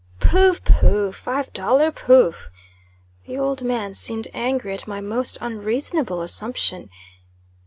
[0.17, 0.53] "Pho!
[0.53, 1.11] Pho!
[1.11, 1.91] Five dollar!
[1.91, 2.33] Pho!"
[3.27, 6.89] The old man seemed angry at my most unreasonable assumption.